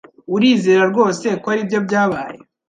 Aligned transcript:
Urizera 0.35 0.83
rwose 0.91 1.27
ko 1.41 1.47
aribyo 1.53 1.79
byabaye? 1.85 2.39